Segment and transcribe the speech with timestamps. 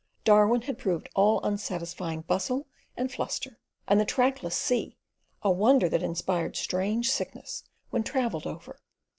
[0.23, 2.65] Darwin had proved all unsatisfying bustle
[2.97, 4.97] and fluster, and the trackless sea,
[5.43, 8.79] a wonder that inspired strange sickness when travelled over.